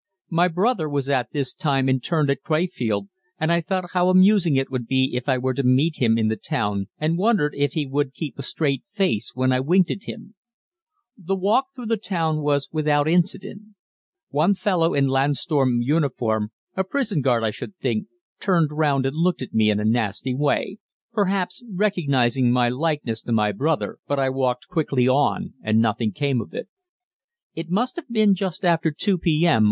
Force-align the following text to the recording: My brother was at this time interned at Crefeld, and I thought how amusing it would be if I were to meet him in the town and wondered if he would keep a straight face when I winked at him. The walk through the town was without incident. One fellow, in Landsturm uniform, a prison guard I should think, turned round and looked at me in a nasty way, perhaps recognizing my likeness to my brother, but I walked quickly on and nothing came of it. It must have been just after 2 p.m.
My 0.31 0.47
brother 0.47 0.89
was 0.89 1.07
at 1.07 1.31
this 1.31 1.53
time 1.53 1.87
interned 1.87 2.31
at 2.31 2.41
Crefeld, 2.41 3.07
and 3.39 3.51
I 3.51 3.61
thought 3.61 3.91
how 3.93 4.09
amusing 4.09 4.55
it 4.55 4.71
would 4.71 4.87
be 4.87 5.11
if 5.13 5.29
I 5.29 5.37
were 5.37 5.53
to 5.53 5.61
meet 5.61 6.01
him 6.01 6.17
in 6.17 6.27
the 6.27 6.35
town 6.35 6.87
and 6.97 7.19
wondered 7.19 7.53
if 7.55 7.73
he 7.73 7.85
would 7.85 8.15
keep 8.15 8.39
a 8.39 8.41
straight 8.41 8.81
face 8.89 9.33
when 9.35 9.51
I 9.53 9.59
winked 9.59 9.91
at 9.91 10.05
him. 10.05 10.33
The 11.15 11.35
walk 11.35 11.67
through 11.75 11.85
the 11.85 11.97
town 11.97 12.41
was 12.41 12.67
without 12.71 13.07
incident. 13.07 13.61
One 14.29 14.55
fellow, 14.55 14.95
in 14.95 15.05
Landsturm 15.07 15.83
uniform, 15.83 16.51
a 16.75 16.83
prison 16.83 17.21
guard 17.21 17.43
I 17.43 17.51
should 17.51 17.77
think, 17.77 18.07
turned 18.39 18.71
round 18.71 19.05
and 19.05 19.15
looked 19.15 19.43
at 19.43 19.53
me 19.53 19.69
in 19.69 19.79
a 19.79 19.85
nasty 19.85 20.33
way, 20.33 20.79
perhaps 21.13 21.63
recognizing 21.71 22.51
my 22.51 22.69
likeness 22.69 23.21
to 23.21 23.31
my 23.31 23.51
brother, 23.51 23.99
but 24.07 24.17
I 24.17 24.31
walked 24.31 24.67
quickly 24.67 25.07
on 25.07 25.53
and 25.61 25.79
nothing 25.79 26.11
came 26.11 26.41
of 26.41 26.55
it. 26.55 26.67
It 27.53 27.69
must 27.69 27.97
have 27.97 28.09
been 28.09 28.33
just 28.33 28.65
after 28.65 28.89
2 28.89 29.19
p.m. 29.19 29.59